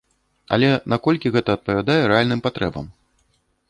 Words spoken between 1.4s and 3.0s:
адпавядае рэальным патрэбам?